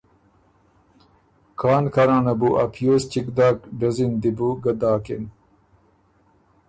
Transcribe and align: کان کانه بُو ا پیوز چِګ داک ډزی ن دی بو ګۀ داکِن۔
کان 1.59 1.83
کانه 1.93 2.33
بُو 2.39 2.49
ا 2.63 2.65
پیوز 2.73 3.03
چِګ 3.11 3.27
داک 3.37 3.57
ډزی 3.79 4.05
ن 4.11 4.13
دی 4.21 4.31
بو 4.37 4.47
ګۀ 4.63 4.73
داکِن۔ 4.81 5.23